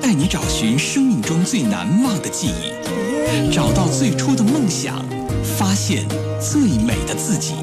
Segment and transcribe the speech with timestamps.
[0.00, 5.04] 带你找寻生命中最难忘的记忆，找到最初的梦想，
[5.58, 6.06] 发现
[6.40, 7.54] 最美的自己。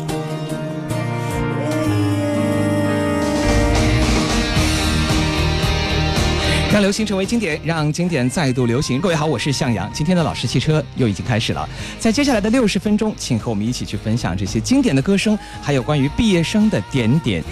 [6.72, 9.02] 让流行成为经典，让经典再度流行。
[9.02, 9.92] 各位好，我是向阳。
[9.94, 11.68] 今天的老师汽车又已经开始了，
[12.00, 17.44] 在接下来的六十分钟，请和我们一起去分享这些经典的歌声，还有关于毕业生的点点。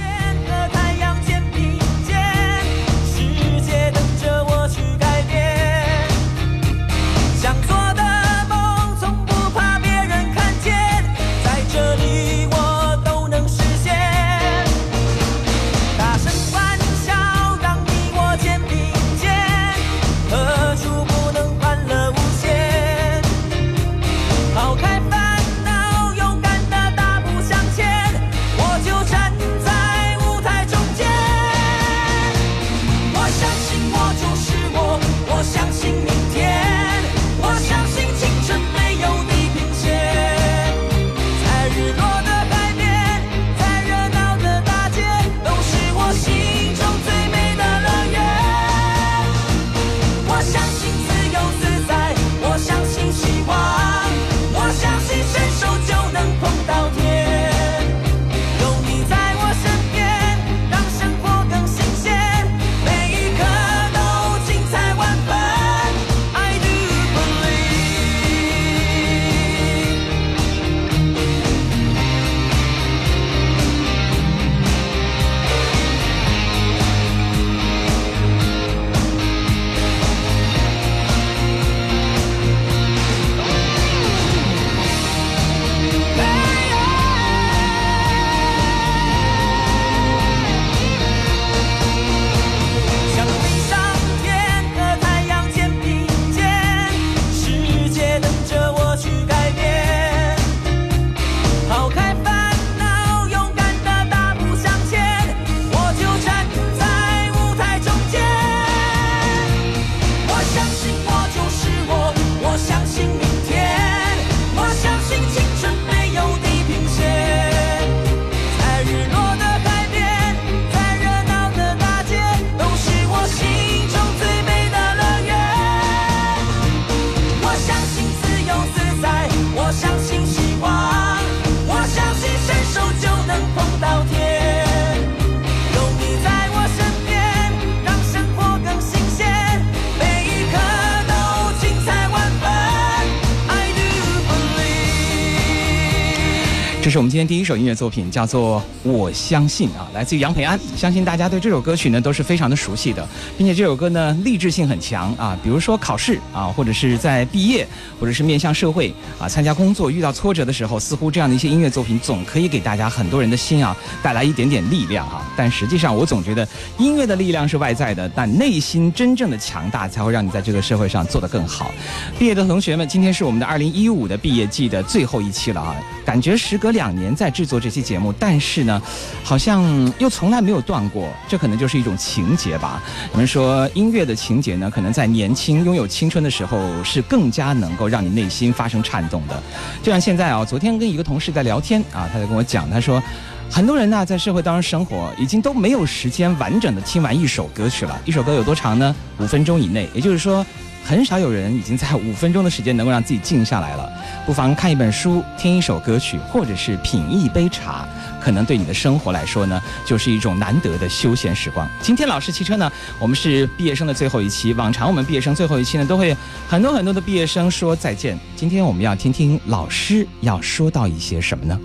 [146.82, 150.58] 这是我们今天第一首音乐作品，叫做《我相信》啊，来自于杨培安。
[150.78, 153.06] 相信大家对这首歌曲呢都是非常的熟悉的，
[153.38, 155.38] 并且这首歌呢励志性很强啊。
[155.44, 157.68] 比如说考试啊，或者是在毕业，
[158.00, 165.22] 或者是面向社会啊，参加工作遇到挫折的时候，似乎这样的一些音乐作品总可以给大家很多人的心啊带来一点点力量哈。
[165.36, 166.48] 但实际上，我总觉得
[166.78, 171.72] 音乐的力量是外在的，但内心真正的强大才会让你在这个社会上做得更好。
[172.18, 176.90] 毕业的同学们，今天是我们的二零一五的毕业季的最后一期了啊，感觉时隔两。
[177.00, 178.82] 年在制作这期节目，但是呢，
[179.24, 179.64] 好像
[180.00, 181.08] 又从来没有断过。
[181.30, 182.82] 这可能就是一种情节吧。
[183.14, 189.42] 我们说音乐的情节呢，可能在年轻、拥有青春的时候，是更加能够让你内心发生颤动的。
[189.82, 193.02] 就像现在啊，昨天跟一个同事在聊天啊，他在跟我讲，他说，
[193.50, 197.98] 很多人呢在社会当中生活，已经都没有时间完整的听完一首歌曲了。
[198.04, 198.94] 一首歌有多长呢？
[199.20, 199.88] 五分钟以内。
[199.94, 200.46] 也就是说。
[200.84, 203.88] 很少有人已经在五分钟的时间能够让自己静下来了。
[204.26, 207.88] 不妨看一本书，听一首歌曲，或者是品一杯茶，
[208.20, 211.70] 可能对你的生活来说呢，就是一种难得的休闲时光。
[211.82, 214.54] 今天老师汽车呢，我们是毕业生的最后一期。
[214.54, 216.16] 往常我们毕业生最后一期呢，都会
[216.48, 218.18] 很多很多的毕业生说再见。
[218.36, 221.60] 今天我们要听听老师要说到一些什么呢？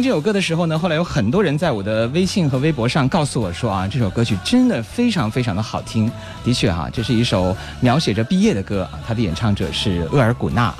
[0.00, 6.10] 听这首歌的时候呢，后来有很多人在我的微信和微博上告诉我说啊，这首歌曲真的非常非常的好听。
[6.42, 10.74] 的确哈，这是一首描写着毕业的歌啊，它的演唱者是厄尔古纳。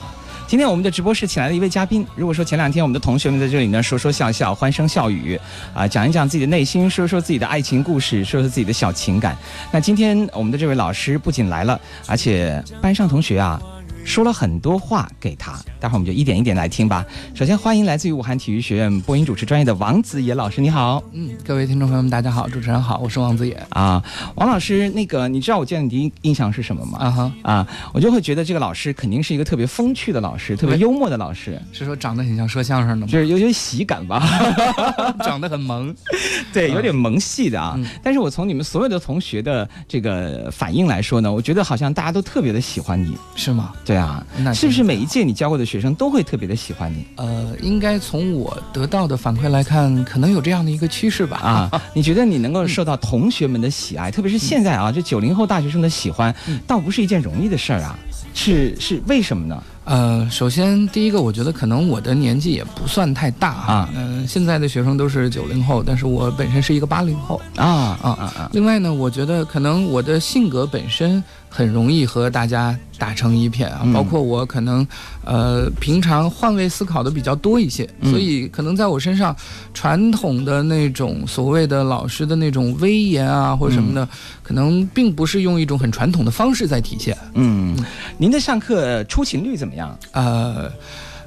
[0.46, 2.06] 今天我们的直播室请来了一位嘉宾。
[2.16, 5.38] 如果说前两天我们的同学们在这里呢说说笑笑、欢声笑语
[5.74, 9.36] 啊，讲一讲自己的内心，说说自己的爱情故事，说说自己的小情感。
[9.70, 13.60] 那今天我们的这位老师不仅来了，而且班上同学啊。
[14.04, 17.04] 说了很多话给他，待会儿我们就一点一点来听吧。
[17.32, 21.02] 首先欢迎来自于武汉体育学院播音主持专业的王子野老师，你好。
[21.12, 24.02] 嗯，各位听众朋友们，大家好，主持人好，我是王子野啊。
[24.34, 26.98] 王老师，那个你知道我见你第一印象是什么吗？
[26.98, 31.60] 啊哈啊，我就会觉得这个老师肯定是一个特别风趣的老师，特别幽默的老师。
[31.72, 33.06] 是说长得很像说相声的吗？
[33.06, 34.26] 就是有点喜感吧，
[35.22, 35.94] 长得很萌，
[36.52, 37.78] 对，有点萌系的啊。
[38.02, 43.72] 但是我从你们所有的同学的这个反应来说呢，我觉得好像大家都特别的喜欢你，是吗？
[43.90, 47.04] 对啊，那是不是每一届你教过的学生都会特别的喜欢你？
[47.16, 51.38] 呃，应该从我得到的反馈来看，可能有这样的一个趋势吧。
[51.38, 56.32] 啊， 你觉得你能够受到同学们的喜爱，特别是现在啊，这九零后大学生的喜欢，
[56.68, 57.98] 倒不是一件容易的事儿啊。
[58.32, 59.60] 是是为什么呢？
[59.84, 63.90] 呃，首先第一个，我觉得可能我的年纪也不算太大啊。
[63.92, 68.50] 嗯，现在的学生都是九零后，但是我本身是一个八零后啊啊啊啊。
[68.52, 71.20] 另外呢，我觉得可能我的性格本身。
[71.50, 74.86] 很容易和大家打成一片啊，包括我可能，
[75.24, 79.34] 呃，平常换位思考的比较多一些，所以可能在我身上，
[79.74, 84.08] 传统的那种所谓的老师的那种威严啊或者什么的，
[84.42, 87.18] 可能并不是用一种很传统的方式在体现。
[87.34, 87.76] 嗯，
[88.16, 89.98] 您的上课出勤率怎么样？
[90.12, 90.70] 呃。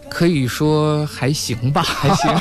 [0.10, 2.32] 可以说还行吧，还行。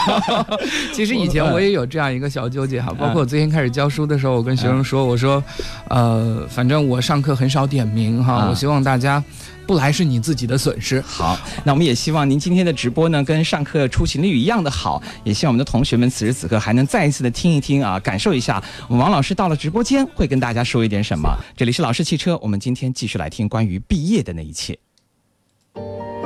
[0.92, 5.42] 其实以前我也有这样一个小纠结哈，包括我最近开始教书的时候，我跟学生说，我说，
[5.88, 9.22] 呃，反正我上课很少点名哈，我希望大家
[9.66, 11.00] 不来是你自己的损失。
[11.00, 21.34] 好，那我们也希望您今天的直播呢，跟上课出勤率一样的好，也希望我们的同学们此时此刻还能再一次的听一听啊，感受一下我们王老师到了直播间会跟大家说一点什么。
[21.56, 24.78] 这里是老师汽车，我们今天继续来听关于毕业的那一切。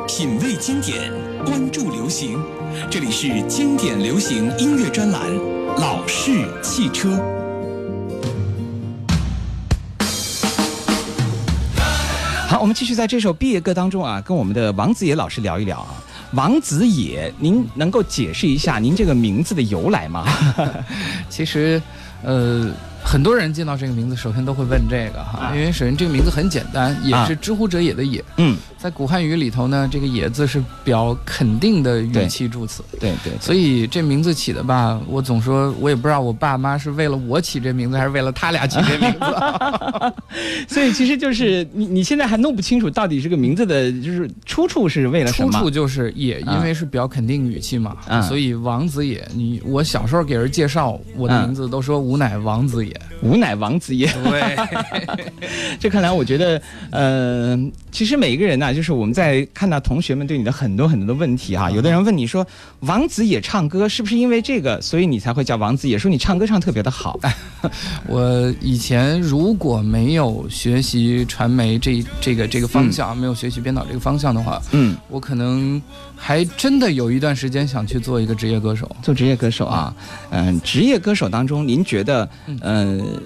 [0.06, 1.10] 品味经典，
[1.44, 2.38] 关注流行，
[2.88, 5.20] 这里是经典流行音乐专栏
[5.80, 7.08] 《老式汽车》。
[12.46, 15.96] 好，我们继续在这首毕业歌当中啊，跟我们的王子野老师聊一聊啊。
[16.34, 20.24] 王子野，您能够解释一下您这个名字的由来吗？
[21.28, 21.82] 其实，
[22.22, 22.70] 呃。
[23.08, 28.22] 很多人见到这个名字，首先都会问这个哈，因为首先这个名字很简单，也是知乎者也的也。
[28.38, 32.84] 嗯，在古汉语里头呢，这个也字是表肯定的语气助词。
[33.00, 33.32] 对对。
[33.40, 39.18] 所以这名字起的吧，我总说，我也不知道我爸妈是为了我起这名字，还是为了他俩起这名字。
[40.72, 45.50] 所以其实就是你你现在还弄不清楚到底这个名字的就是出处是为了什么？
[45.50, 47.96] 出处就是也，因为是表肯定语气嘛。
[48.28, 52.94] 所以王子也，你我小时候给人介绍我的名字，都说吾乃王子也。
[53.22, 54.06] 吾乃王子也。
[54.22, 54.56] 对，
[55.80, 56.62] 这看来我觉得，
[56.92, 57.58] 呃，
[57.90, 62.46] 其实每一个人呢，就是我们在看到同学们对你的很多很多的问题哈，有的人问你说，
[62.80, 65.98] 王子也唱歌是不是因为这个，所以你才会叫王子也？
[65.98, 67.18] 说你唱歌唱特别的好。
[68.06, 75.80] 我以前如果没有学习传媒这这个这个方向，没有学习编导这个方向的话，嗯，我可能。
[76.18, 79.94] 还真的有一段时间想去做一个职业歌手，做职业歌手啊，
[80.30, 82.26] 嗯，职业歌手当中，您觉得，
[82.62, 83.20] 嗯，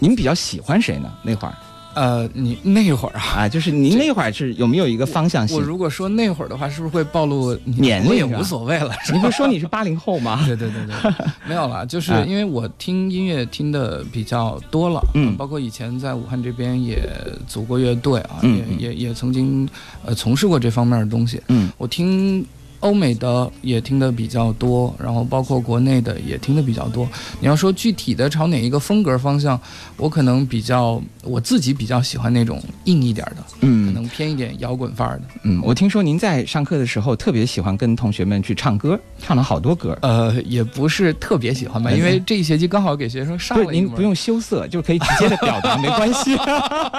[0.00, 1.08] 您比较喜欢谁呢？
[1.22, 1.54] 那会儿，
[1.94, 5.56] 呃，你那会儿啊，啊，就是您那会儿是有没有一个方向性？
[5.56, 8.14] 我如果说那会儿的话，是不是会暴露年龄？
[8.14, 8.94] 也无所谓了。
[9.12, 10.42] 你不是说你是八零后吗？
[10.46, 11.12] 对对对对，
[11.48, 17.02] 没有了，就是因为我听音乐听的比较多了，嗯，包括以前在武汉这边也
[17.46, 19.68] 组过乐队啊，也也也曾经
[20.04, 22.44] 呃从事过这方面的东西，嗯，我听。
[22.82, 27.08] 欧美的也听的比较多，然后包括国内的也听的比较多。
[27.40, 29.58] 你要说具体的朝哪一个风格方向，
[29.96, 35.24] 我可能比较我自己比较喜欢那种硬一点的，嗯，可能偏一点摇滚范儿的。
[35.44, 39.96] 嗯，我听说您在上课的时候特别喜欢跟同学们去唱歌，唱了好多歌。
[40.02, 43.72] 呃，也不是特别喜欢吧，因为这一学期刚好给学生上了。
[43.72, 46.36] 您不用羞涩，就可以直接的表达，没关系。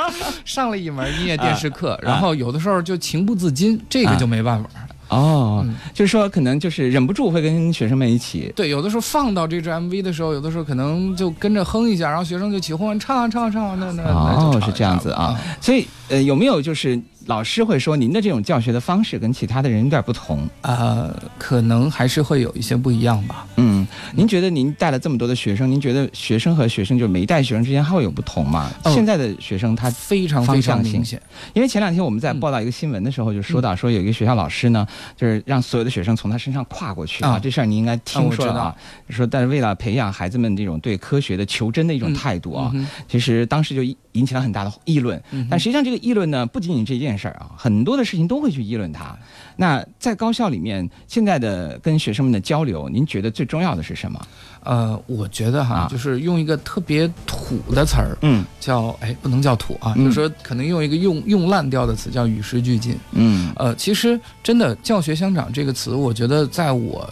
[0.45, 4.69] 上了一门音乐电视课，然后有的时候就情不自禁，这个就没办法。
[5.13, 8.51] 哦，就是说，可能就是忍不住会跟学生们一起。
[8.55, 15.39] 对，有的时候放到这支 MV 的时候，有的时候可能就跟着哼一下，然后学生就起哄唱啊唱啊唱啊，那那哦是这样子啊。
[15.61, 21.13] 所以呃，有没有就是老师会说您的这种教学的方式跟其他的人有点不同呃？
[21.37, 23.47] 可能还是会有一些不一样吧。
[23.57, 28.69] 嗯，您觉得您带了这么多的学生，您觉得学生和学生就每一代学生之间还会有不同吗？
[28.85, 31.21] 现在的学生他非常非常明显，
[31.53, 34.87] 因为前两天我们在报道一个新闻的时候就说到说有一个学校老师呢。
[35.15, 37.39] 就是让所有的学生从他身上跨过去啊！
[37.39, 38.75] 这事儿你应该听说了啊。
[39.09, 42.71] 说，但是为了培养孩子们这种对科学的求真的一种态度啊，
[43.07, 43.81] 其实当时就
[44.13, 45.21] 引起了很大的议论。
[45.49, 49.15] 但实际上，这个议论呢，不仅仅这件事儿啊，很多的事情都会去议论它。
[49.55, 54.19] 那在高校里面，现在的跟学生们的交流，您觉得最重要的是什么？
[54.63, 62.97] 呃，我觉得哈，就是用一个特别土的词儿，嗯，叫哎，不能叫土啊，就是说可能用一个用用烂掉的词叫与时俱进。
[63.11, 67.07] 嗯，呃，其实真的教学相长这个词，我觉得在我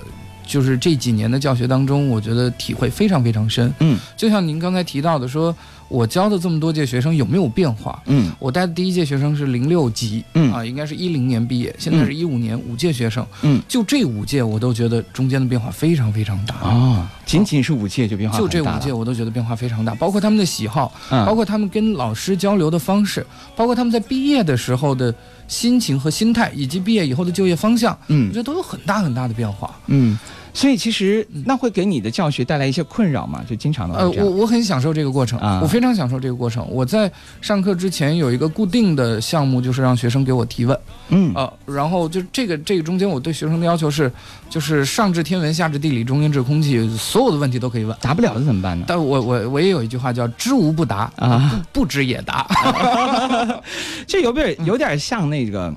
[0.47, 3.71] 就是这几年的教学当中，我觉得体会非常非常深。
[3.79, 5.55] 嗯，就像您刚才提到的说。
[5.91, 8.01] 我教的这么多届学生有没有变化？
[8.05, 10.51] 嗯，我带的第一届学生是零六级，嗯。
[10.53, 16.55] 啊，应该是一零年毕业，现在是一五年，五届学生，嗯，就这五届我都觉得中间的变化非常非常大。
[16.55, 25.13] 啊，仅仅是五届就变化就这五届我都觉得变化非常大，包括他们的喜好，包括他们跟老师交流的方式，包括他们在毕业的时候的
[25.47, 30.17] 心情和心态，以及毕业以后的就业方向，嗯，我觉得都有很大很大的变化，嗯。
[30.53, 33.41] 所以其实那会给你的教学带来一些困扰嘛？
[33.49, 36.67] 就经常的呃，我我很享受这个过程啊，我非常享受这个过程。
[36.69, 40.77] 我在上课之前有一个固定的项目，就是让学生给我提问，
[41.09, 44.11] 嗯啊，然后就这个这个中间我对学生的要求是，
[44.49, 48.85] 就是上至天文，下至地理，中间至空气，所有的问题都可以问，答不了的怎么办呢？
[48.87, 52.45] 但我我我也有一句话叫知无不答啊，不知也答，
[54.05, 55.73] 这有点有点像那个。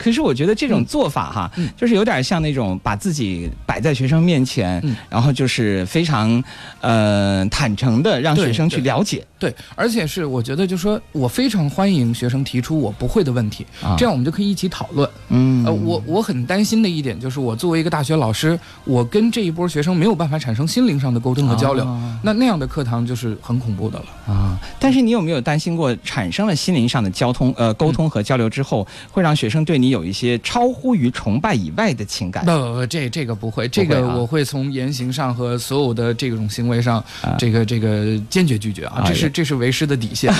[0.00, 6.42] 可是我觉得这种做法哈，就是有点像那种把自己摆在学生面前，然后就是非常
[6.80, 9.22] 呃坦诚的让学生去了解。
[9.38, 13.66] 对，而且是我觉得，就说我非常欢迎学生提出我不会的问题，
[13.98, 15.08] 这样我们就可以一起讨论。
[15.28, 21.84] 嗯，呃，我我很担心的一点就是，我作为一个大学老师，我跟这一波学生没有办法产生心灵上的沟通和交流，
[22.22, 24.34] 那那样的课堂就是很恐怖的了。
[24.34, 24.58] 啊。
[24.78, 32.44] 但是你有没有担心过，产生了心灵上的交通呃沟通和交流之后，会让学生对你有一些超乎于崇拜以外的情感？
[32.44, 37.04] 不不不，这这个不会，这个我会从言行上和所有的这种行为上，
[37.38, 39.28] 这个这个坚决拒绝啊，这是。
[39.40, 40.30] 这是为师的底线，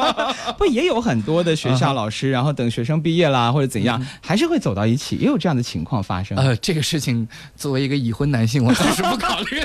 [0.56, 6.38] 不也有很多的学校老师，然后等学生毕业啦或者怎样，还是会走到一起，也有这样的情况发生。
[6.38, 9.60] 呃，这个事情作为一个已婚男性，我暂时不考虑。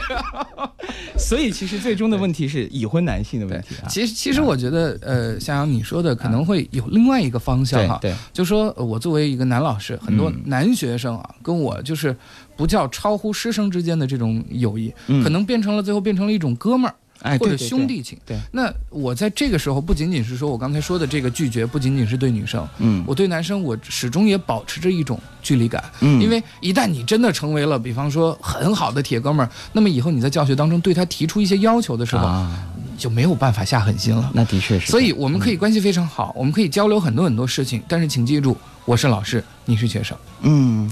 [1.17, 3.75] 所以其实最终的问题是已婚男性的问题。
[3.87, 7.97] 其实其实我觉得，呃，像阳你说的，可能会有另外一个方向哈。
[8.01, 12.15] 对，就说我作为一个男老师，很多男学生啊，跟我就是
[12.55, 16.95] 不叫超乎师生之间的这种友谊，可能变成了最后变成了一种哥们儿。
[17.23, 18.17] 哎，或者兄弟情。
[18.25, 32.47] 对，那我在这个时候不仅仅是说我刚才说的这个拒绝，不仅仅是对女生，嗯，我对男生我始终也保持着一种距离感，嗯，因为一旦你真的成为了，比方说很好的铁哥们儿，那么以后你在教学当中对他提出一些要求的时候，
[32.97, 34.31] 就没有办法下狠心了。
[34.33, 34.89] 那的确是。
[34.89, 40.17] 所以我们可以关系非常好，我们可以交流很多很多事情，但是请记住，我是老师，你是学生。
[40.41, 40.91] 嗯，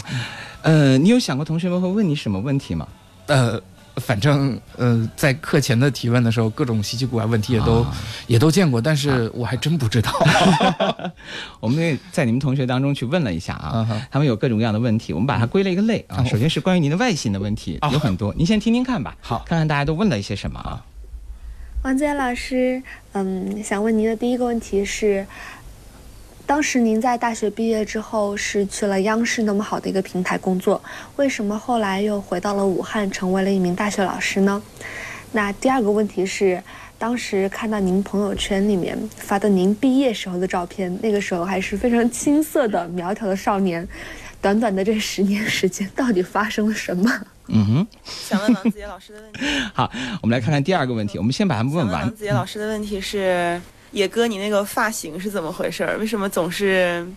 [0.61, 2.87] 呃，你有想过同学们会问你什么问题吗？
[3.27, 3.61] 呃。
[3.95, 7.85] 反正呃，在课前的提问的时候，各种稀奇古怪问题也都
[8.27, 10.09] 也都见过，但是我还真不知道。
[11.59, 16.23] 我们在你们同学当中去问了一下啊，他们有各种各样的问题，我们把它归了一个类啊。
[16.23, 19.17] 首先是关于您的外形的问题，有很多，您先听听看吧。
[19.19, 20.81] 好，看看大家都问了一些什么啊。
[21.83, 22.81] 王杰老师，
[23.11, 25.27] 嗯，想问您的第一个问题是。
[26.49, 30.81] 当时您在大学毕业之后是去了央视那么好的一个平台工作，
[31.15, 34.59] 为什么后来又回到了武汉，成为了一名大学老师呢？
[35.31, 36.59] 那第二个问题是，
[36.97, 43.87] 当时看到您朋友圈里面发的您毕业时候的照片，那个时候还是非常青涩的苗条的少年。
[44.41, 47.11] 短短的这十年时间，到底发生了什么？
[47.49, 49.45] 嗯哼，想问王子杰老师的问题。
[49.75, 49.91] 好，
[50.23, 51.19] 我们来看看第二个问题。
[51.19, 52.01] 我们先把他们问完。
[52.01, 53.61] 王子杰老师的问题是：
[53.91, 55.83] 野哥，你那个发型是怎么回事？
[55.99, 57.07] 为什么总是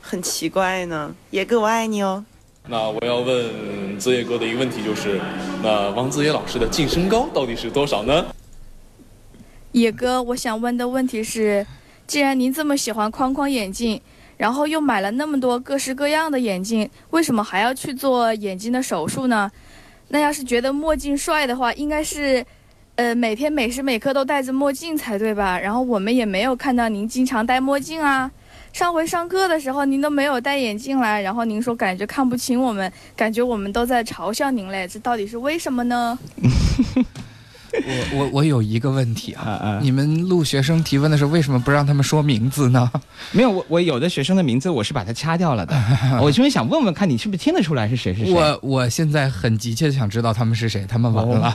[0.00, 1.14] 很奇怪呢？
[1.30, 2.24] 野哥，我爱你哦。
[2.66, 5.20] 那我要问子野哥的一个问题就是：
[5.62, 8.26] 那王子野老师的净身高到底是多少呢？
[9.72, 11.66] 野哥，我想问的问题是：
[12.06, 14.00] 既然您这么喜欢框框眼镜。
[14.38, 19.50] 然后又买了那么多各式各样的眼镜，为什么还要去做眼睛的手术呢？
[20.10, 22.46] 那要是觉得墨镜帅的话，应该是，
[22.98, 25.56] 呃，每天每时每刻都戴着墨镜才对吧？
[25.56, 28.28] 然后我们也没有看到您经常戴墨镜啊。
[28.72, 36.18] 上回上课的时候您都没有戴眼镜来，然后您说感觉看不清我们，感觉我们都在嘲笑您嘞，这到底是为什么呢？
[38.12, 42.90] 我我我有一个问题啊，你们录学生提问的时候为什么不让他们说名字呢？
[43.32, 45.74] 没有，我我有的学生的名字我是把它掐掉了的。
[46.20, 48.32] 我就是想问问看你是不是听得出来是谁是谁。
[48.32, 51.54] 我我现在很急切的想知道他们是谁，他们完了。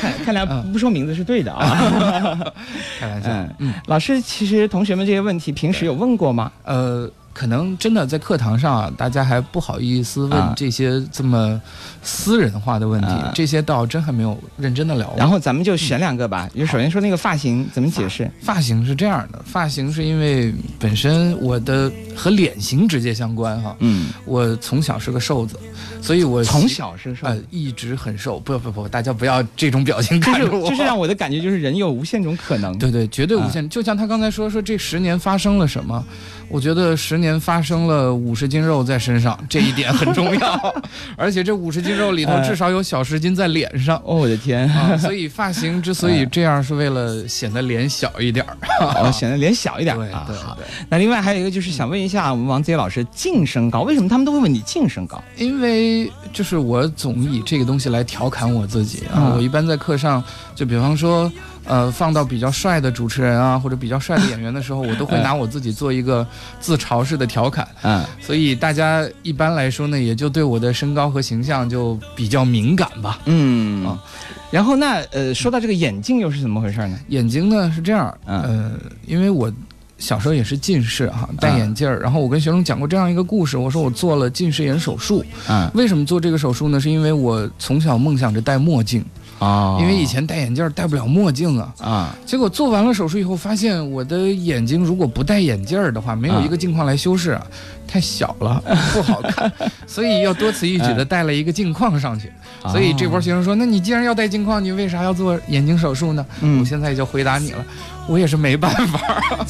[0.00, 2.52] 看看来不说名字是对的啊。
[2.98, 3.28] 开玩笑。
[3.58, 6.50] 嗯，老师，其实同学们这些问题平时有问过吗？
[6.64, 7.10] 呃。
[7.40, 11.58] 可能真的在课堂上啊，大家还不好意思问这些这么
[12.02, 15.10] 私人化的问题，这些倒真还没有认真的聊。
[15.16, 16.46] 然后咱们就选两个吧。
[16.54, 18.30] 就首先说那个发型怎么解释？
[18.42, 23.74] 发型是这样的，发型是因为本身我的和脸型直接相关哈。
[23.78, 25.58] 嗯，我从小是个瘦子，
[26.02, 28.38] 所以我从小是瘦，呃一直很瘦。
[28.38, 30.68] 不不不，大家不要这种表情看着我。
[30.68, 32.76] 就是让我的感觉就是人有无限种可能。
[32.76, 33.66] 对对，绝对无限。
[33.70, 36.04] 就像他刚才说说这十年发生了什么。
[36.50, 40.74] 我觉得十年发生了五十斤肉在身上，这一点很重要，
[41.16, 43.96] 而且这五十斤肉里头至少有小十斤在脸上。
[44.04, 44.68] 哦，我的天！
[44.98, 50.66] 所以发型之所以这样，是为了显得脸小一点儿，哦，显得脸小一点对对对。
[50.88, 55.22] 那另外还有一个就是想问一下我们王杰老师净身高，为什么他们都会问你净身高？
[55.36, 59.34] 因为就是我总以这个东西来调侃我自己啊。
[59.36, 60.22] 我一般在课上，
[60.54, 61.30] 就比方说。
[61.70, 66.26] 呃，放到比较帅的主持人啊，或者比较帅的演员的时候，我都会 拿我自己做一个
[66.58, 67.68] 自嘲式的调侃。
[67.82, 73.20] 嗯，所以大家一般来说呢，也就对我的身高和形象就比较敏感吧。
[73.26, 74.02] 嗯啊，
[74.50, 76.98] 然后那呃，说到这个眼镜又是怎么回事呢？
[77.06, 78.72] 眼睛呢是这样，呃，
[79.06, 79.48] 因为我
[79.96, 82.00] 小时候也是近视哈，戴眼镜儿。
[82.00, 85.24] 然后我跟学生讲过这样一个故事，我说我做了近视眼手术。
[85.48, 86.80] 嗯，为什么做这个手术呢？
[86.80, 89.04] 是因为我从小梦想着戴墨镜。
[89.40, 97.44] 啊，因为以前戴眼镜戴不了墨镜啊，啊，结果做完了手术以后，发现我的眼睛如果不戴眼镜的话，没有一个镜框来修饰，啊
[97.88, 99.52] 太小了，不好看，
[99.84, 102.30] 所以要多此一举的戴了一个镜框上去。
[102.70, 106.24] 所以这波学生说，那你既然要戴镜框，你为啥要做眼睛手术呢？
[106.60, 107.64] 我现在就回答你了，
[108.06, 109.00] 我也是没办法。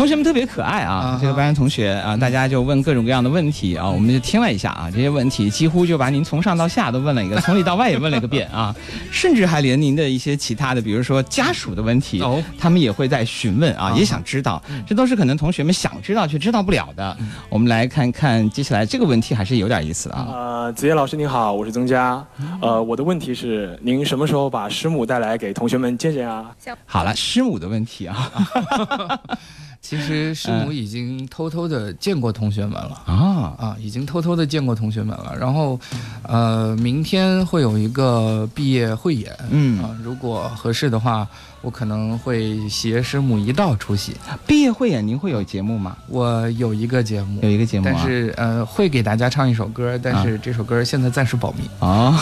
[0.00, 1.18] 同学们特别可爱啊！
[1.20, 8.74] 这个班同学啊，大家就问各种各样的问题啊，我们就听了一下啊，这些问题几乎就把您从上到下都问了一个，从里到外也问了一个遍啊，
[9.12, 12.24] 甚至还连您的一些其他的，比如说家属的问题，
[12.58, 17.14] 他们也会在询问啊，也想知道，这都是可能同学们想知道却知道不了的。
[17.50, 20.28] 我们来看看接下来这个问题还是有点意思的啊。
[20.30, 22.24] 呃，子夜老师您好，我是曾佳，
[22.62, 26.50] 呃，我的问题是您什么时候把师母带来给同学们见见啊？
[26.86, 28.32] 好了，师母的问题啊。
[29.82, 35.34] 其实师母已经偷偷的见过同学们了啊啊，已经偷偷的见过同学们了。
[35.40, 35.80] 然后，
[36.22, 41.26] 呃，明天会有一个毕业汇演，嗯啊，如果合适的话，
[41.62, 44.14] 我可能会携师母一道出席
[44.46, 45.04] 毕业汇演。
[45.04, 45.96] 您会有节目吗？
[46.08, 52.20] 我有一个节目，有一个节目，但是呃，会给大家唱一首歌，但是这首歌现在暂时保密啊。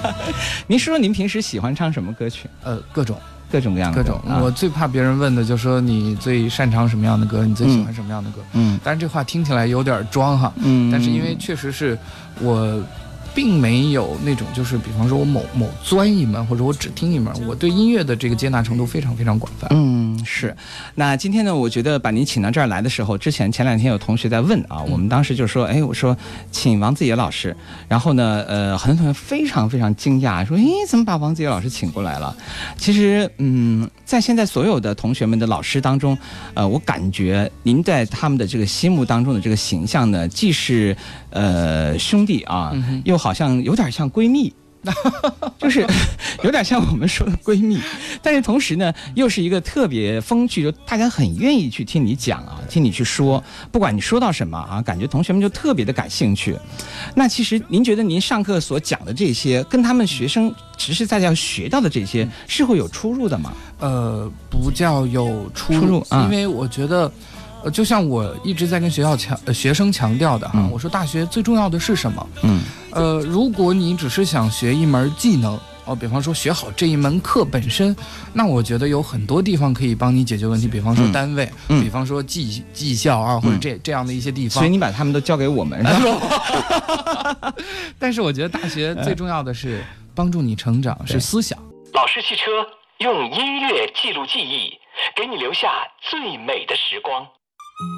[0.68, 2.48] 您说说您平时喜欢唱什么歌曲？
[2.62, 3.18] 呃，各种。
[3.50, 8.40] 各种各样的各种，我最怕别人问的，就说你最擅长什么样的歌，你最喜欢什么样的歌。
[8.52, 10.52] 嗯，但是这话听起来有点装哈。
[10.56, 11.98] 嗯，但是因为确实是
[12.40, 12.80] 我。
[13.34, 19.68] 并没有那种，就是比方说，我某某钻一门，或者我只听一门，我对音乐的这个接纳程度非常非常广泛。
[19.70, 20.56] 嗯，是。
[20.94, 26.16] 那今天呢，我觉得把您请到这儿来的时候，之前前两天有同学在问啊，我们当时就说，哎，我说
[26.50, 27.56] 请王子野老师，
[27.88, 32.36] 然后呢，呃，很多同学非常非常惊讶，说，哎，怎么把王子野老师请过来了？
[32.76, 36.16] 其实，嗯，在现在所有的同学们的老师当中，
[36.54, 40.96] 呃，我感觉您在他们的这个心目当中的这个形象呢，既是
[41.30, 42.72] 呃兄弟啊，
[43.04, 44.52] 又好像有点像闺蜜，
[45.58, 45.86] 就是
[46.42, 47.78] 有点像我们说的闺蜜，
[48.22, 56.56] 但是同时呢，又是一个特别风趣，就大家很愿意去听你讲啊，听你去说，不管你说到什么啊，感觉同学们就特别的感兴趣。
[57.14, 63.52] 那其实您觉得您上课所讲的这些，跟他们学生实实在在要学到的这些，是会有出入的吗？
[63.80, 67.10] 呃，不叫有出入，因为我觉得，
[67.64, 72.28] 呃，就像我一直在跟学校强学生强调的哈，我说大学最重要的是什么？
[72.42, 75.58] 嗯，呃，如果你只是想学一门技能。
[75.86, 77.96] 哦，比方说学好这一门课本身，
[78.32, 80.68] 那我觉得有很多地方可以帮你解决问题。
[80.68, 84.60] 比方说单位，比方说技技校啊，或者这这样的一些地方。
[84.60, 87.54] 所以你把他们都交给我们， 是吧？
[87.98, 89.82] 但是我觉得大学最重要的是
[90.14, 91.58] 帮助你成长，是思想。
[91.94, 92.44] 老式汽车
[92.98, 94.70] 用音乐记录记忆，
[95.16, 95.72] 给你留下
[96.08, 97.26] 最美的时光。
[97.82, 97.88] 嗯，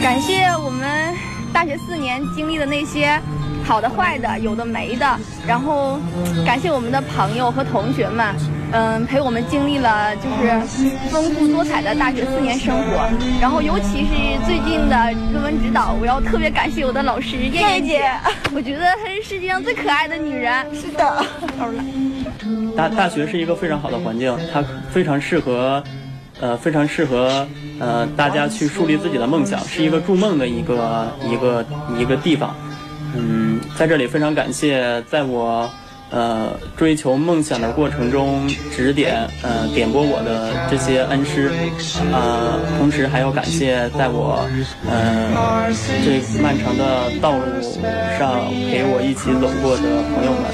[0.00, 1.14] 感谢我们
[1.52, 3.20] 大学四年经历的那些
[3.64, 5.98] 好的、坏的、有的没的，然后
[6.46, 8.34] 感谢我们的朋友和同学们，
[8.72, 10.60] 嗯，陪我们经历了就是
[11.10, 13.08] 丰富多彩的大学四年生活。
[13.40, 18.10] 然后尤其是最近的论文指导，我要特别感谢我的老师燕燕姐，
[18.54, 20.66] 我觉得她是世界上最可爱的女人。
[20.74, 21.24] 是的，
[22.76, 25.82] 大大学是一个非常好的环境，它非常适合。
[26.42, 27.46] 呃，非常适合
[27.78, 31.62] 呃大家去树立自己的梦想，是一个筑梦的一个一个
[31.98, 32.56] 一个地方。
[33.14, 35.70] 嗯，在这里非常感谢在我
[36.10, 41.52] 呃追求梦想的过程中指点呃点拨我的这些恩师
[42.12, 44.46] 呃，同时还要感谢在我
[44.88, 45.70] 呃
[46.04, 47.44] 这漫长的道路
[48.18, 50.50] 上陪我一起走过的朋友们。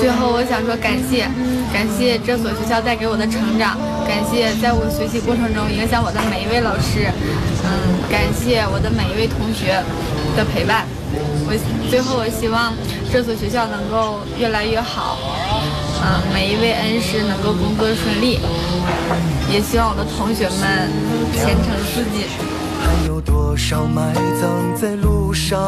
[0.00, 1.28] 最后，我想说感谢。
[1.72, 7.06] 感谢这所学校带给我的成长，感谢在我学习过程中影响我的每一位老师，
[7.62, 7.70] 嗯，
[8.10, 9.78] 感谢我的每一位同学
[10.36, 10.84] 的陪伴。
[11.12, 11.50] 我
[11.90, 12.72] 最后我希望
[13.12, 15.18] 这所学校能够越来越好，
[16.02, 18.38] 嗯，每一位恩师能够工作顺利，
[19.52, 20.90] 也希望我的同学们
[21.32, 22.26] 前程似锦。
[22.82, 25.58] 还有多少埋葬在路上？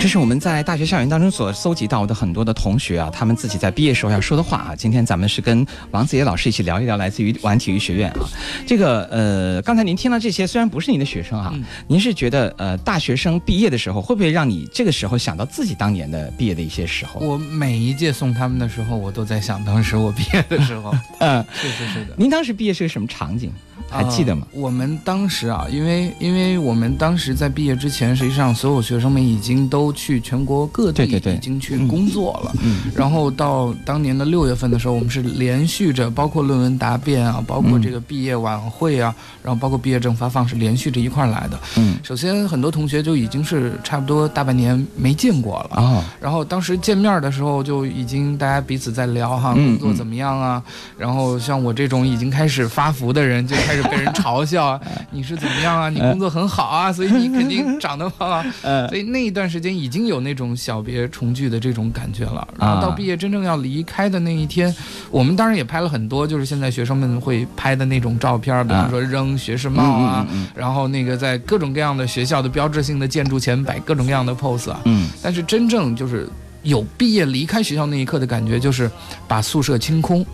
[0.00, 4.74] 这是我们在大学校园当中所搜集到的很多的同学啊，他们自己在毕业时候要说的话啊。
[4.76, 8.26] 今天咱们是跟王子野老师一起聊一聊来自于玩体育学院啊。
[8.66, 11.52] 这个呃，刚才您听到这些，虽然不是您的学生哈，
[11.86, 17.20] 您是觉得呃，大学生毕业的时候会不会让你这个时候想到自己当年的毕业的一些时候？
[17.20, 20.92] 我每一届送他们的时候，我都在想当时我毕业的时候。
[21.20, 22.14] 嗯，是是是的。
[22.16, 23.52] 您当时毕业是个什么场景？
[23.90, 24.46] 还记得吗？
[24.52, 32.52] 我们当时啊，因为因为我们当时在毕业之前，实际上所有学生们已经都去全国各地已经去工作了。
[32.62, 32.82] 嗯。
[32.94, 41.58] 然后到当年的六月份的时候，我们是连续着，包括论文答辩啊，包括这个毕业晚会啊，然后包括毕业证发放，是连续着一块来的。
[41.76, 41.98] 嗯。
[42.02, 46.04] 首先，很多同学就已经是差不多大半年没见过了啊。
[46.20, 50.62] 然后当时见面的时候，就已经大家彼此在聊哈，工作怎么样啊？
[50.98, 53.82] 然后像我这种已经开始发福的人，就开始。
[53.88, 54.78] 被人嘲笑，
[55.12, 55.88] 你是怎么样啊？
[55.88, 58.44] 你工作很好啊， 所以你肯定长得棒啊。
[58.88, 62.46] 所以那一段时间已经有那种小别重聚的这种感觉了。
[62.58, 64.74] 然后到毕业真正要离开的那一天，
[65.10, 74.80] 我们当然也拍了很多，就是现在学生们会拍的那种照片，比如说扔学士帽啊，然后那个在各种各样的学校的标志性的建筑前摆各种各样的 pose 啊。
[74.84, 75.08] 嗯。
[75.22, 76.28] 但是真正就是
[76.62, 78.90] 有毕业离开学校那一刻的感觉，就是
[79.26, 80.24] 把宿舍清空，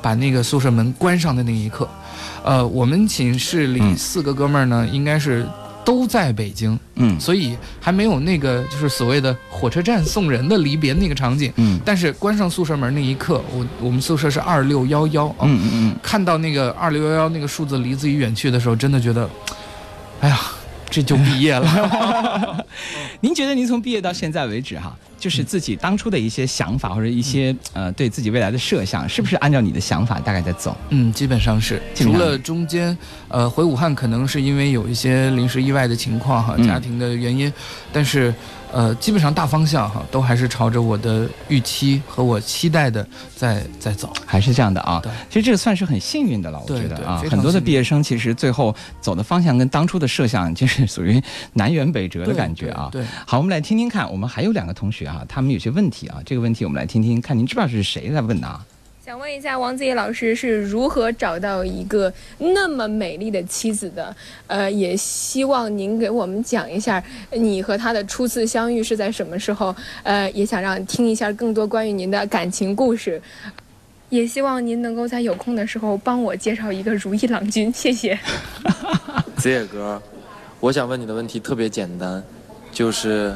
[0.00, 1.88] 把那个宿舍门关上的那一刻。
[2.42, 5.46] 呃，我们寝室里四个哥们儿呢，应该是
[5.84, 19.28] 都在北京，嗯，所以还没有那个就是所谓的火车站送人的离别那个场景，嗯，但是关上宿舍门那一刻，我我们宿舍是二六幺幺，嗯嗯嗯，看到那个二六幺幺那个数字离自己远去的时候，真的觉得，
[20.20, 20.38] 哎呀。
[20.90, 22.66] 这就毕业了。
[23.20, 30.76] 您觉得您从毕业到现在为止，哈，就是自己当初的一些想法或者一些呃对自己未来的设想，是不是按照你的想法大概在走？
[30.88, 31.80] 嗯，基本上是。
[31.94, 32.96] 除了中间，
[33.28, 37.52] 呃，回武汉可能是因为有一些临时意外的情况哈，家庭的原因，
[37.92, 38.34] 但是。
[38.72, 45.00] 呃，基本上大方向哈，都还是朝着我的预期和我期待的在在走，还是这样的啊。
[45.02, 51.22] 对，其实这个算是很幸运的了，我觉得啊，很多的毕业生其实最后走的方向跟当初的设想就是属于
[51.54, 52.88] 南辕北辙的感觉啊。
[52.92, 58.64] 对，好，我们来听听看，我们还有两个同学啊，他们有些问题啊，这个问题我们来听听看，您知不知道是谁在问啊？
[59.10, 64.14] 想问一下王子野老师是如何找到一个那么美丽的妻子的？
[64.46, 69.74] 呃，也希望您给我们讲一下你和他的初次相遇是在什么时候？
[70.04, 73.20] 呃，也想让听一下更多关于您的感情故事。
[74.10, 78.16] 也希望您能够在有空的时候帮我介绍一个如意郎君，谢谢。
[79.36, 80.00] 子野哥，
[80.60, 82.22] 我想问你的问题特别简单，
[82.70, 83.34] 就是，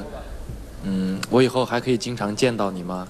[0.84, 3.08] 嗯，我以后还可以经常见到你吗？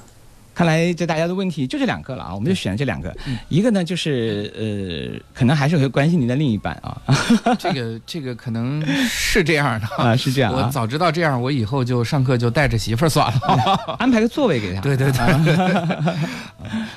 [0.55, 3.15] 看来这大家的问题就这两个了啊，我们就选了这两个。
[3.49, 6.97] 一个呢就是呃，可能还是会关心您的另一半啊。
[7.59, 10.53] 这个这个可能是这样的 啊，是这样。
[10.53, 14.81] 我早知道这样，我以后就上课就带着媳妇儿算了， 安排个座位给他。
[14.81, 16.15] 对对对。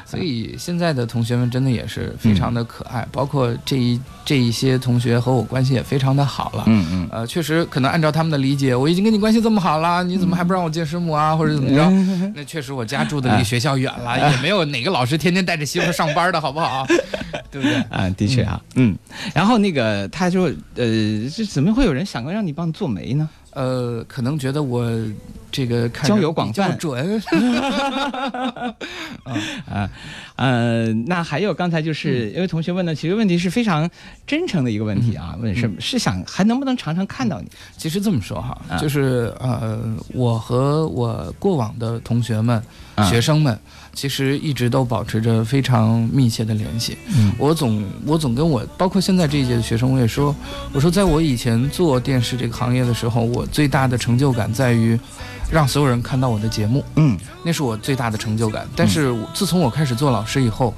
[0.05, 6.63] 所以现在的同学们真的也是非常的可爱，包括这一这一些同学和我关系也非常的好了。
[6.67, 7.09] 嗯嗯。
[7.11, 11.89] 呃，确实可能按照他们的理解，我已经跟你关系这么好了，你怎么还不让我见师母啊，或者怎么着？
[12.35, 13.46] 那确实我家住的离。
[13.47, 16.85] 学校远了，也没有哪个老师天天带着媳妇上班的，好不好？
[17.49, 17.75] 对不对？
[17.89, 18.95] 啊，的确啊，嗯。
[19.33, 20.43] 然后那个他就
[20.75, 23.29] 呃，这怎么会有人想过让你帮做媒呢？
[23.53, 24.85] 呃，可能觉得我
[25.51, 27.21] 这个交友广泛准。
[29.65, 29.89] 啊
[30.35, 33.89] 呃，那还有刚才就是因为同学问的，其实问题是非常
[34.27, 37.47] 真诚的一个问题啊，问什么是想还能不能常常看到你？
[37.75, 39.81] 其实这么说哈，就是呃，
[40.13, 42.61] 我和我过往的同学们、
[43.09, 43.57] 学生们。
[43.93, 46.95] 其实一直都保持着非常密切的联系。
[47.17, 50.35] 嗯，我总我总跟我包括现在这一届的学生，我也说，
[50.71, 54.95] 我说在我以前做电视这个行业的时候，我最大的成就感在于
[55.51, 56.83] 让所有人看到我的节目。
[56.95, 58.67] 嗯，那是我最大的成就感。
[58.75, 60.73] 但是自从我开始做老师以后。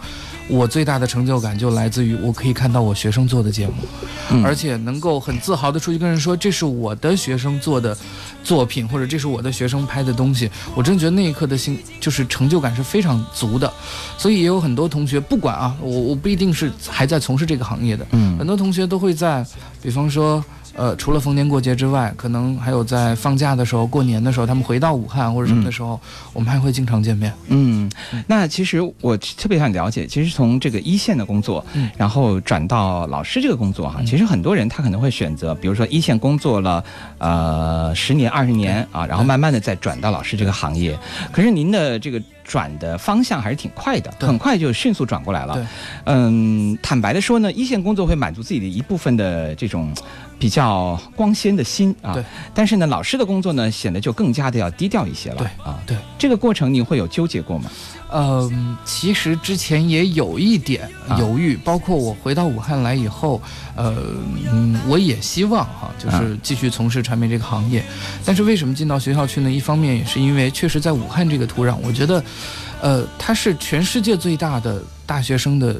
[0.51, 7.95] 我最大的成就感就来自于我可以看到我学生做的节目，而且能够很自豪的出去跟人说这是我的学生做的
[8.43, 10.49] 作品，或者这是我的学生拍的东西。
[10.73, 13.71] 我真觉得那一刻的心就是成就感是非常足的。
[14.17, 19.45] 所以也有很多同学，不管啊，我我不一定是还在从事这个行业的，嗯，很多同学都会在，
[19.84, 20.43] 比方说。
[20.75, 25.99] 呃，除了逢年过节之外，可能还有在放假的时候、过年的时候，他们回到武汉或者什么的时候，
[26.34, 27.34] 我们还会经常见面。
[27.47, 27.91] 嗯，
[28.27, 31.65] 那其实我特别想了解，其实从这个一线的工作，
[31.97, 36.84] 然后转到老师这个工作哈，其实很多人他可能会选择，比如说一线工作了
[37.17, 40.97] 呃十年、二十年啊，然后慢慢的再转到老师这个行业。
[41.32, 42.21] 可是您的这个。
[42.49, 45.67] 转的方向还是挺快的，很快就迅速转过来了。
[46.05, 49.93] 嗯，坦白的说呢，一线工作会满足自己的一部分的这种
[50.39, 52.13] 比较光鲜的心啊。
[52.13, 52.23] 对。
[52.54, 55.36] 但是呢，老师的工作呢，显得就更加的要低调一些了。
[55.36, 55.97] 对啊，对。
[56.17, 57.69] 这个过程你会有纠结过吗？
[58.12, 63.39] 嗯，其实之前也有一点犹豫，包括我回到武汉来以后，
[63.75, 63.95] 呃，
[64.52, 67.84] 嗯，我也希望哈，就是继续从事传媒这个行业。
[68.25, 69.52] 但是为什么进到学校去呢？
[69.52, 72.23] 一方面也是因为确实在武汉这个土壤，我觉得，
[72.82, 75.80] 呃，它是全世界最大的大学生的。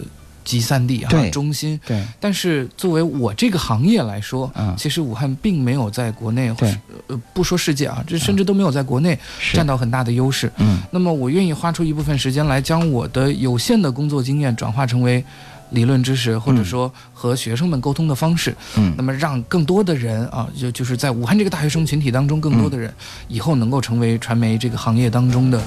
[0.50, 1.80] 集散地啊，中心。
[1.86, 9.16] 对，但是作为我这个行业来说，嗯，其实武汉并没有在国内，对，呃，不说世界啊，这甚至都没有在国内
[9.54, 10.52] 占到很大的优势。
[10.58, 15.24] 嗯，那么我愿意花出一部分时间来，将我的有限的工作经验转化成为
[15.70, 18.56] 理论知识，或者说和学生们沟通的方式。
[18.76, 22.92] 嗯，那么让更多的人啊，就就是在武汉这个大学生群体当中，更多的人
[23.28, 25.62] 以后能够成为传媒这个行业当中的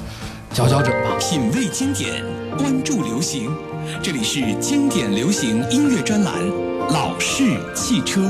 [0.53, 1.17] 佼佼者吧。
[1.21, 2.25] 品味经典，
[2.59, 3.49] 关注流行。
[4.03, 6.35] 这里是经典流行音乐专栏
[6.93, 8.21] 《老式汽车》。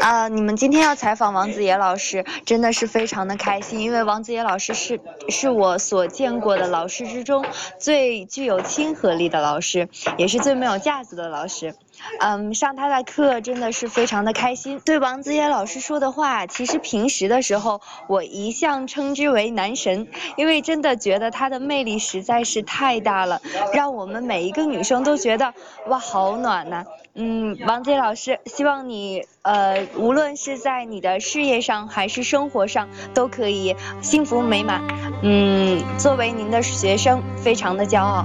[0.00, 7.44] 啊，你们今天要采访王子野老师，真的是非常的开心，因为王子野老师是是我所见过的老师之中
[7.78, 11.74] 最具有亲和力的老师，也是最没有架子的老师。
[12.20, 14.80] 嗯，上他的课真的是非常的开心。
[14.84, 23.40] 对王子野老师说的话，其实平时的时候我一向称之为男神，因为真的觉得他的魅力实在是太大了，
[23.72, 25.54] 让我们每一个女生都觉得
[25.86, 26.84] 哇，好暖呐。
[27.14, 34.82] 嗯，王子野老师，希望你呃，无论是在你的事业上还是生活上，都可以幸福美满。
[35.22, 38.24] 嗯，作为您的学生，非常的骄傲。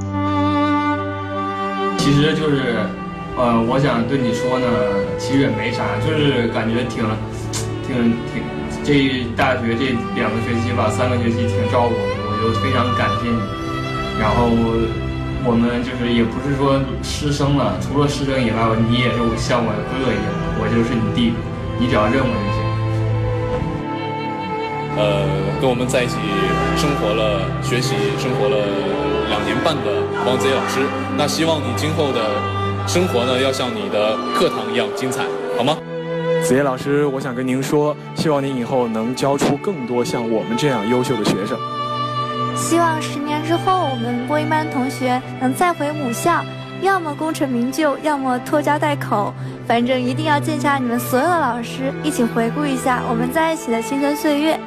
[1.98, 2.88] 其实就是。
[3.38, 4.65] 呃，我想对你说呢，
[5.19, 7.06] 其实也没啥，就是感觉挺，
[7.86, 8.41] 挺挺，
[8.82, 13.38] 这大学这两个学期吧，三个学期挺照顾我，我就非常感谢你。
[14.17, 14.50] 然后
[15.45, 18.58] 我们就是也不是说师生了，除了师生以外，
[18.89, 21.38] 你也是像我的哥哥一样，我就是你弟弟，
[21.78, 22.60] 你只要认我就行。
[24.97, 25.30] 呃，
[25.62, 26.17] 跟我们在一起
[26.73, 28.65] 生活了、学习生活了
[29.30, 30.82] 两年半的王子野老师，
[31.15, 32.57] 那希望你今后的。
[32.88, 35.23] 生活呢，要像你的课堂一样精彩，
[35.58, 35.78] 好吗？
[36.41, 41.60] 子夜老师，我想跟您说，希望您以后能教出更多像我们这样优秀的学生。
[42.56, 46.41] 希望十年之后，我们播音班同学能再回母校，
[46.82, 49.34] 要么功成名就，要么拖家带口，
[49.67, 54.58] 反正一定要见下你们所有的老师，一起回顾一下我们在一起的青春岁月。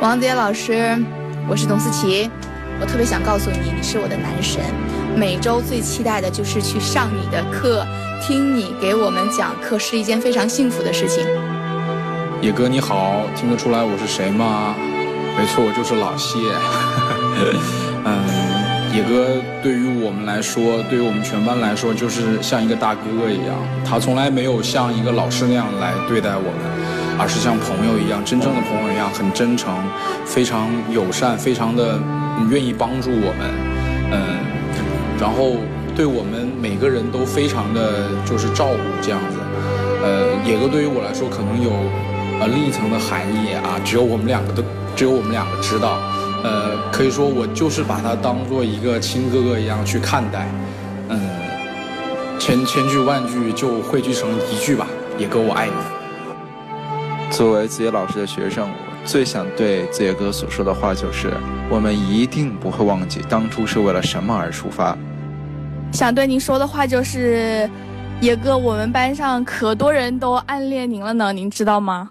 [0.00, 0.96] 王子野老师，
[1.48, 2.30] 我是董思琪，
[2.80, 4.62] 我特别想告诉你，你是我的男神，
[5.16, 7.86] 每周最期待的就是去上你的课，
[8.20, 11.24] 听你给我们讲课，是一件非常幸福的事情。
[12.42, 14.74] 野哥你好，听得出来我是谁吗？
[15.36, 16.38] 没错，我就是老谢。
[18.04, 23.56] 嗯，野哥对于我们来说，对于我们全班来说，就是像一个大哥哥一样。
[23.84, 29.72] 他从来没有像一个老师那样来对待我们，而是像朋友一样，真正的朋友一样，很真诚，
[30.24, 31.98] 非常友善，非常的
[32.50, 33.50] 愿意帮助我们。
[34.12, 34.38] 嗯，
[35.20, 35.56] 然后
[35.94, 39.38] 对我们每个人都非常的就是照顾这样子。
[40.02, 41.70] 呃，野哥对于我来说，可能有
[42.40, 44.62] 呃另一层的含义啊，只有我们两个都。
[44.96, 45.98] 只有我们两个知道，
[46.44, 50.46] 呃，可以说我就是把他当做一个亲哥哥一样去看待，
[51.08, 51.18] 嗯，
[52.38, 54.86] 千千句万句就汇聚成一句吧，
[55.18, 56.03] 野哥我爱你。
[57.36, 61.32] 作为子野老师的学生，我最想对子野哥所说的话就是：
[61.68, 64.96] 我们一定不会忘记当初是为了什么而出发。
[65.92, 67.68] 想对您说的话就是，
[68.20, 72.08] 野哥，我们班上可多人都暗恋您了呢，您知道吗？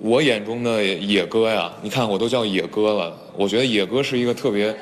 [0.00, 3.12] 我眼中的野哥呀，你看我都叫野哥了。
[3.36, 4.72] 我觉得野哥是一个特别，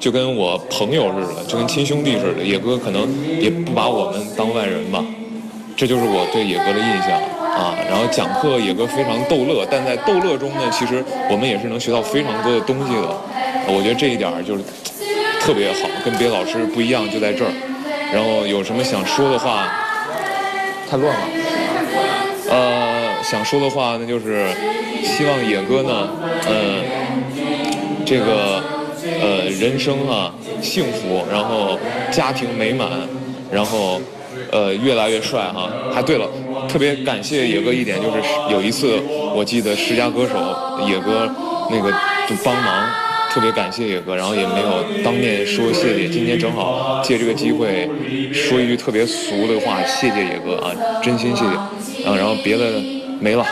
[0.00, 2.42] 就跟我朋友似的，就跟亲兄弟似的。
[2.42, 3.06] 野哥可能
[3.38, 5.04] 也不把我们当外人吧，
[5.76, 7.20] 这就是我对野哥的印象
[7.56, 7.74] 啊。
[7.88, 13.08] 然后讲课，野哥非常逗乐，但在逗乐中呢，其实我们也是能学到非常多的东西的。
[13.68, 14.62] 我觉得这一点就是
[15.40, 17.50] 特别好，跟别的老师不一样，就在这儿。
[18.12, 19.66] 然后有什么想说的话？
[20.90, 21.26] 太乱了。
[22.50, 22.84] 呃。
[23.22, 24.46] 想说的话，那就是
[25.02, 26.08] 希望野哥呢，
[26.46, 26.78] 呃，
[28.04, 28.62] 这个
[29.20, 31.76] 呃人生啊幸福，然后
[32.12, 32.88] 家庭美满，
[33.50, 34.00] 然后
[34.52, 35.68] 呃越来越帅哈。
[35.92, 36.28] 还对了，
[36.76, 38.18] 特别感谢野哥一点，就是
[38.50, 39.00] 有一次
[39.34, 40.36] 我记得十佳歌手
[40.86, 41.26] 野哥
[41.70, 41.90] 那个
[42.28, 42.86] 就帮忙，
[43.32, 46.06] 特别感谢野哥，然后也没有当面说谢谢。
[46.06, 47.88] 今天正好借这个机会
[48.30, 50.70] 说一句特别俗的话，谢谢野哥啊，
[51.02, 52.64] 真心谢谢啊，然后别的。
[53.18, 53.42] 没了。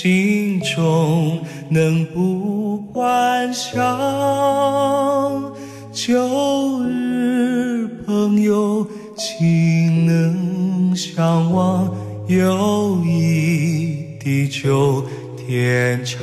[0.00, 3.74] 心中能不幻想？
[5.92, 11.92] 旧日朋友，情能相忘，
[12.28, 15.04] 友谊地久
[15.36, 16.22] 天长。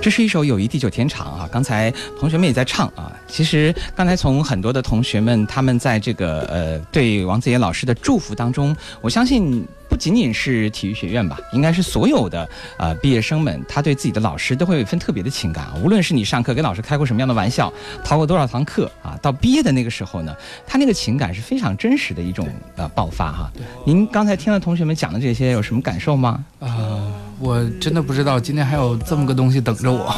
[0.00, 3.12] 这是一首《友谊地久天长》啊，刚才同学们也在唱啊。
[3.26, 9.66] 其实刚才从很多的同学们他们在这个呃对王子野老师的祝福当中，我相信。
[9.96, 15.72] 不仅仅是体育学院吧，应该是所有的呃毕业生们，他对自己的老师都会有一份特别的情感啊。
[15.82, 17.72] 无论是你上课跟老师开过什么样的玩笑，
[18.04, 23.50] 逃过多少堂课啊，到毕业的那个时候呢，他那个情感是非常真实的一种呃爆发哈。
[23.86, 26.44] 您刚才听了同学们讲的这些，有什么感受吗？
[26.60, 27.00] 啊，
[27.38, 30.14] 我真的不知道今天还有这么个东西等着我，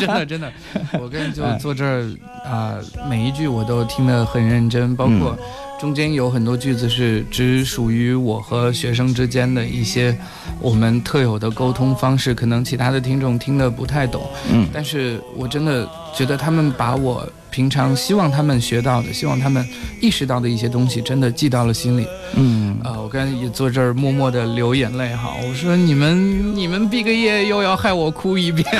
[0.00, 0.52] 真 的真的，
[1.00, 2.10] 我跟就坐这儿
[2.44, 2.74] 啊，
[3.08, 5.38] 每一句我都听得很认真，包括。
[5.82, 10.16] 中间有很多句子是只属于我和学生之间的一些
[10.60, 14.30] 我们特有的沟通方式，可能其他的听众听得不太懂。
[14.48, 15.84] 嗯，但是我真的
[16.16, 17.28] 觉得他们把我。
[17.52, 19.64] 平常希望他们学到的，希望他们
[20.00, 22.06] 意识到的一些东西，真的记到了心里。
[22.34, 25.34] 嗯，呃，我刚才也坐这儿默默的流眼泪哈。
[25.46, 28.66] 我说你们，你们毕个业又要害我哭一遍。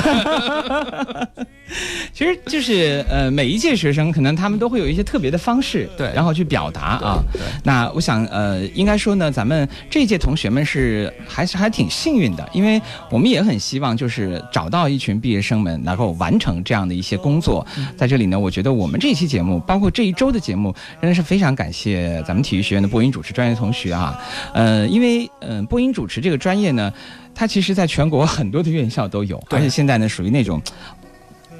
[2.12, 7.22] 其实就是呃，每一届学生可能他们都会有一些特别的方式，对，然后去表达啊。
[7.64, 12.80] 那我想呃，应该说呢，咱们这一届同学们是还是还挺幸运的，因为
[13.10, 17.66] 我们也很希望就是找到一群毕业生们能够完成这样的一些工作。
[17.96, 18.61] 在这里呢，我觉得。
[18.62, 24.16] 觉得我们这期节目，包括这一周的节目，真的是非常感谢咱们体育学院的播音主持专业同学啊。
[24.54, 26.92] 呃，因为嗯，播音主持这个专业呢，
[27.34, 30.62] 它其实在全国很多的院校都有，而且现在呢，属于那种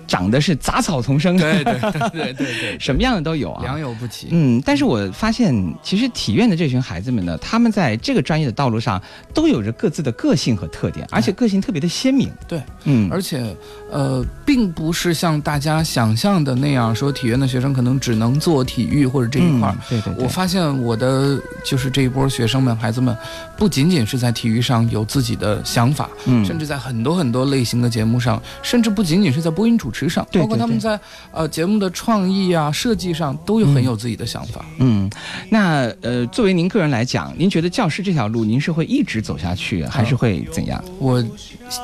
[0.07, 4.29] 长得是杂草丛生，对对对对对， 什么样的都有啊，良莠不齐。
[4.31, 9.01] 嗯，但是我发现，其实体院的这群孩子们呢，他们在这个专业的道路上
[9.33, 12.31] 都有着各自的个性和特点，而且个性特别的鲜明。
[12.49, 13.55] 对，嗯，而且
[13.91, 19.75] 呃，并不是像大家想象的那样，说体院的学生可能只能做体育或者这一块。
[19.89, 20.13] 对对。
[20.19, 23.17] 我发现我的就是这一波学生们、孩子们，
[23.57, 30.09] 不仅仅是在体育上有自己的想法，嗯，甚至在很多很多类型的节目上，甚至不仅仅是在播音主持。
[30.09, 34.63] 上，包括他们在呃节目的创意啊、设计上都有很有自己的想法。
[34.77, 35.09] 嗯，
[35.49, 40.85] 那呃，作为您个人来讲，您觉得教师这条路您是会一直走下去，还是会怎样？
[40.99, 41.25] 我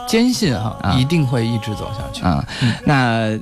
[0.07, 2.47] 坚信哈，一定会一直走下去啊。
[2.85, 3.39] 那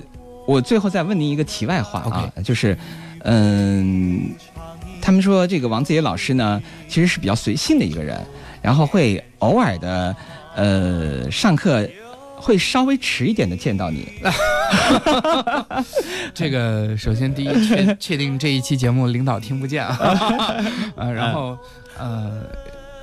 [0.46, 2.78] 我最后再问您一个题外话啊，就是
[3.24, 4.30] 嗯，
[5.02, 8.24] 他们说这个王子野老师呢，其实是比较随性的一个人，
[8.62, 10.14] 然后会偶尔的
[10.54, 11.84] 呃上课。
[12.36, 14.06] 会稍微迟一点的见到你，
[16.34, 19.98] 这个首先第一确确定这一期节目领导听不见啊，
[20.96, 21.58] 呃，然后
[21.98, 22.42] 呃，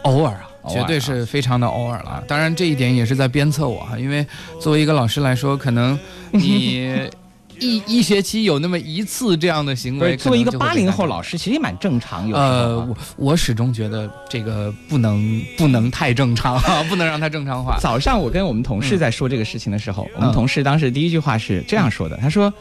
[0.03, 2.23] 偶尔啊，绝对是非常的偶尔了。
[2.27, 4.25] 当然这一点也是在鞭策我哈，因为
[4.61, 5.97] 作为一个老师来说，可能
[6.31, 7.09] 你。
[7.60, 12.28] 一一学期有那么一次这样的行为，作为一个八零后老师，其实也蛮正常。
[12.28, 17.78] 有呃，我我始终觉得这个不能不能太正常， 不能让它正常化。
[17.80, 22.54] 早上我跟我们同事在说这个事情的时候，我们同事当时第一句话是这样说的：“他说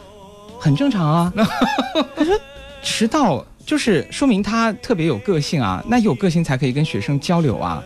[0.59, 1.33] 很正常啊，
[2.15, 2.39] 他说
[2.81, 7.81] 迟到。”就是说明他特别有个性啊，那有个性才可以跟学生交流啊。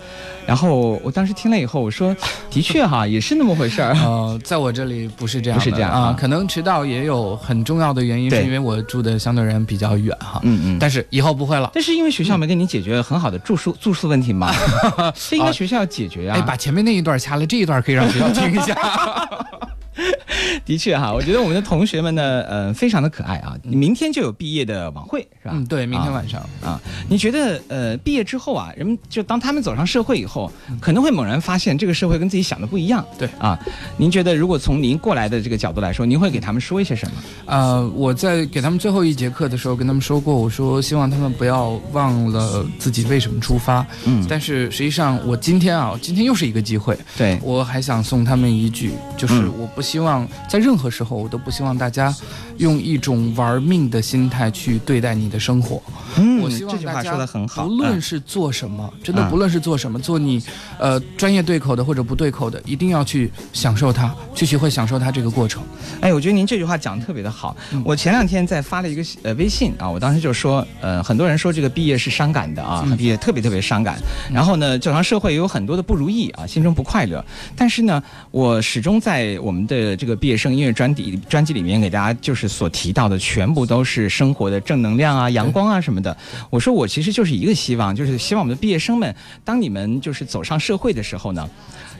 [0.45, 2.15] 然后我当时听了以后，我说，
[2.49, 3.93] 的确哈，也是那么回事儿。
[3.95, 6.15] 呃，在我这里不是这样，不是这样啊。
[6.17, 10.39] 可能迟到也有很重要的原因，是因为我住的相对人比较远哈。
[10.43, 10.77] 嗯嗯。
[10.79, 11.69] 但是以后不会了。
[11.73, 14.53] 这是因为学校没给你解决很好的住宿住宿问题吗？
[15.29, 16.35] 这应该学校要解决呀。
[16.35, 18.73] 哎，把前面那一段掐了，这一段可以让学校听一下。
[20.65, 23.55] 的确哈，我觉得我们的同学们呢，呃，非常的可爱啊。
[23.63, 25.51] 你明天就有毕业的晚会是吧？
[25.55, 26.79] 嗯，对，明天晚上啊。
[27.09, 33.05] 你觉得呃，毕业之后啊，人们就当他们走上社会以后，可能会猛然发现这个社会跟自己想的不一样。
[33.17, 33.57] 对啊，
[33.97, 37.15] 您觉得如果从您过来的这个角度来说，您会给他们说一些什么？
[37.45, 43.85] 呃，我在给他们最后一节课的时候跟他们说过，我说希望他们不要忘了自己为什么出发。
[44.05, 46.97] 嗯，但是实际上我今天啊，今天又是一个机会。
[47.17, 50.27] 对，我还想送他们一句，就是我不希望。
[50.49, 52.13] 在任何时候，我都不希望大家
[52.57, 55.81] 用一种玩命的心态去对待你的生活。
[56.17, 57.15] 嗯，我希望大家
[57.55, 60.41] 不论是做什么，真的不论是做什么，做你
[60.79, 65.61] 呃专业对口的或者不对口的，一定要去享受它，去学会享受它这个过程。
[66.01, 67.55] 哎，我觉得您这句话讲的特别的好。
[67.83, 73.97] 我前两天在发了一个呃微信啊，我当时就说，呃，很多人说这个毕业是伤感的啊，毕业特别特别伤感。
[74.31, 77.23] 然后呢，走上社会也有很多的不如意啊，心中不快乐。
[77.55, 78.01] 但是呢，
[78.31, 86.15] 我始终在我们的这个毕业生音乐专辑专辑里面给大家就是所提到的，全部都是生活的正能量啊、阳光啊什么的。
[86.49, 91.49] 我说我其实就是一个希望，就是希望我们的毕业生们，当你们就是走上社会的时候呢。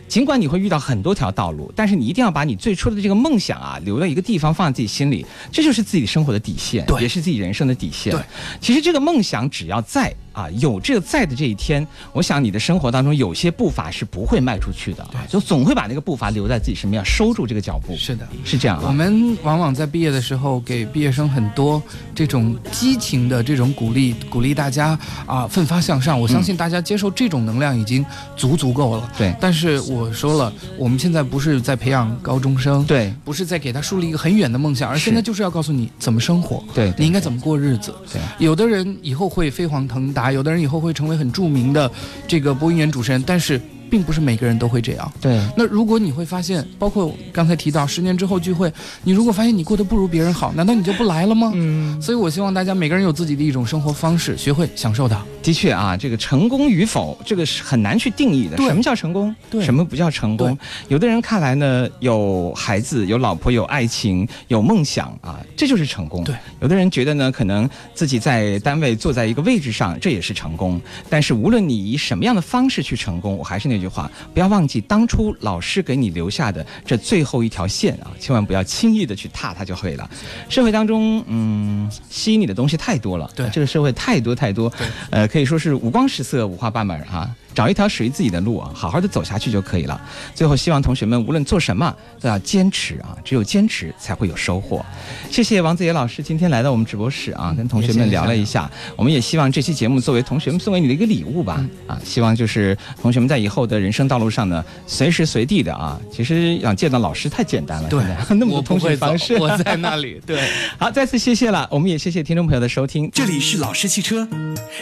[0.08, 8.14] 尽管你会遇到很多条道路，但是你一定要把你最初的这个梦想啊留到一个地方，放在自己心里，这就是自己生活的底线，也是自己人生的底线。
[8.14, 8.22] 对，
[8.62, 17.94] 其实这个梦想只要在啊，有这个在的这一天，我想你的生活当中有些步伐是不会迈出去的，就总会把那个步伐留在自己身边，收住这个脚步。
[17.98, 18.82] 是的，是这样。
[18.84, 21.82] 我们往往在毕业的时候给毕业生很多
[22.16, 26.20] 这种激情的这种鼓励，鼓励大家啊奋发向上。
[26.20, 28.06] 我相信大家接受这种能量已经
[28.38, 29.12] 足足够了。
[29.18, 29.97] 对，但是我。
[29.98, 37.94] 我说了，我们现在不是在培养高中生，对，不是在给他树立一个很远的梦想，而现在就是要告诉你怎么生活，对，你应该怎么过日子。
[38.14, 41.92] 对，有的人以后会飞黄腾达，有的人以后会成为很著名的
[42.28, 43.60] 这个播音员主持人，但是。
[43.90, 45.12] 并不是每个人都会这样。
[45.22, 48.72] 对，那如果你会发现，包括刚才提到十年之后聚会，
[49.04, 51.52] 你如果发现你过得不如别人好，难道你就不来了吗？
[51.56, 52.02] 嗯。
[52.02, 55.24] 所以我希望大家每个人有自己的一种生活方式，学会享受它。
[55.42, 58.58] 的确啊，这个成功与否，这个是很难去定义的。
[58.58, 59.34] 什么叫成功？
[59.50, 59.64] 对。
[59.64, 60.58] 什么不叫成功？
[60.88, 66.24] 有的人看来呢，有孩子、有老婆、有爱情、有梦想啊，这就是成功。
[66.24, 66.36] 对。
[66.62, 70.80] 有的人觉得呢，可能自己在单位坐在一个位置上，这也是成功。
[71.10, 80.10] 但是无论你以什么样的方式去成功，我还是那句话，不要忘记当初老师给你留下的这最后一条线啊，千万不要轻易的去踏它就可以了。
[80.50, 84.72] 社会当中，嗯，吸引你的东西太多了，对，这个社会太多太多，
[85.10, 87.30] 呃，可以说是五光十色、五花八门哈。
[87.58, 90.00] 找一条属于自己的路啊，好好的走下去就可以了。
[90.36, 91.92] 最后，希望同学们无论做什么
[92.22, 94.86] 都要坚持啊，只有坚持才会有收获。
[95.32, 98.70] 谢谢王子野老师今天来到我们直播室啊，跟同学们聊了一下。
[98.96, 108.04] 我们也希望这期节目作为同学们送给你的一个礼物吧啊，希望就是同学们在以后的人生道路上呢，随时随地的啊，其实想见到老师太简单了，对，
[108.38, 110.22] 那么多通讯方式，我在那里。
[110.28, 110.48] 对，
[110.78, 113.10] 好，再次谢谢了，我们也谢谢听众朋友的收听。
[113.12, 114.28] 这里是老师汽车，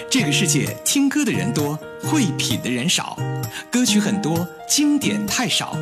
[0.09, 3.17] 这个世界听歌的人多，会品的人少，
[3.71, 5.75] 歌曲很多，经典太少，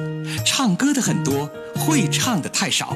[0.46, 2.96] 唱歌的很多，会唱的太少，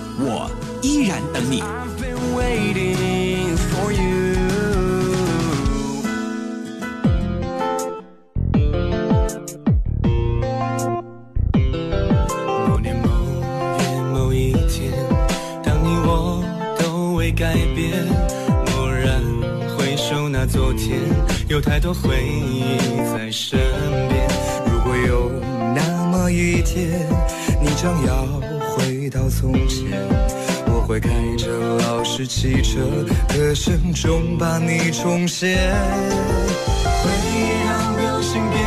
[0.23, 0.49] 我
[0.81, 1.63] 依然等你。
[2.35, 4.35] waiting for you
[12.67, 13.09] 某年某
[13.79, 14.93] 月某一天
[15.63, 16.43] 当你我
[16.79, 18.05] 都未改变
[18.67, 19.21] 蓦然
[19.77, 20.99] 回首那昨天
[21.49, 22.77] 有太多回忆
[23.13, 23.59] 在身
[24.09, 24.27] 边
[24.71, 25.31] 如果有
[25.75, 27.07] 那么一天
[27.61, 28.30] 你将要
[29.41, 29.89] 从前，
[30.67, 31.47] 我会开着
[31.79, 32.79] 老式汽车，
[33.27, 35.57] 歌声中把你重现。
[37.01, 38.60] 回忆让流星变。